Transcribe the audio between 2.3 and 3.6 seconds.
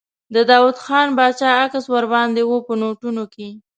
و په نوټونو کې.